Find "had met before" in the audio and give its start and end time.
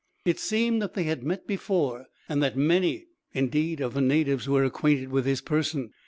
1.03-2.07